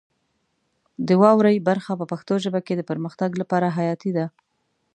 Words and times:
د 1.07 1.09
واورئ 1.21 1.57
برخه 1.67 1.93
په 1.99 2.05
پښتو 2.11 2.33
ژبه 2.43 2.59
کې 2.65 2.73
د 2.75 2.81
پرمختګ 2.89 3.31
لپاره 3.41 3.67
حیاتي 3.77 4.11
ده. 4.17 4.25